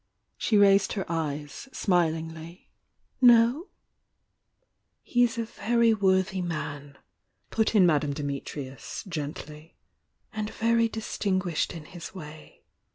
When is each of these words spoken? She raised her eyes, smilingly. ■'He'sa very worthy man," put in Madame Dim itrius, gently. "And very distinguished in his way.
She 0.39 0.57
raised 0.57 0.93
her 0.93 1.05
eyes, 1.07 1.69
smilingly. 1.71 2.71
■'He'sa 3.21 3.65
very 5.45 5.93
worthy 5.93 6.41
man," 6.41 6.97
put 7.51 7.75
in 7.75 7.85
Madame 7.85 8.13
Dim 8.13 8.29
itrius, 8.29 9.07
gently. 9.07 9.75
"And 10.33 10.49
very 10.49 10.87
distinguished 10.87 11.75
in 11.75 11.85
his 11.85 12.15
way. 12.15 12.63